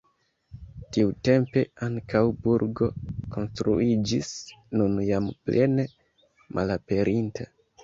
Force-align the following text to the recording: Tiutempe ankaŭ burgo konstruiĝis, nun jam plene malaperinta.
Tiutempe 0.95 1.61
ankaŭ 1.87 2.21
burgo 2.47 2.89
konstruiĝis, 3.37 4.33
nun 4.81 4.99
jam 5.11 5.31
plene 5.45 5.89
malaperinta. 6.61 7.51